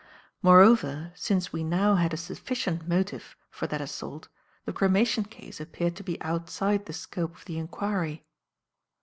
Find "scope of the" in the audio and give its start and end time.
6.93-7.59